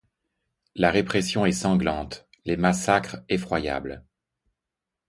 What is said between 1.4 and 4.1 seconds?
est sanglante, les massacres effroyables.